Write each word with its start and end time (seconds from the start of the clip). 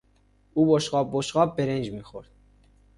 او 0.53 0.75
بشقاب 0.75 1.09
بشقاب 1.13 1.55
برنج 1.57 1.91
میخورد. 1.91 2.29